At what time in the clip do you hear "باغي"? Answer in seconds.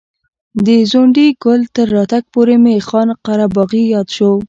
3.55-3.83